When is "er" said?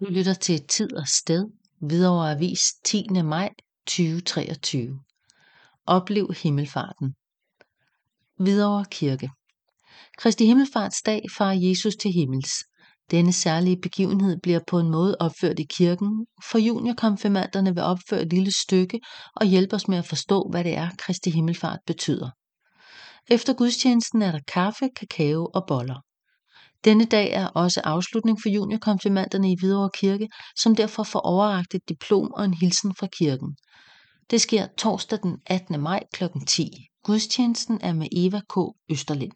20.74-20.88, 24.22-24.32, 27.32-27.46, 37.82-37.92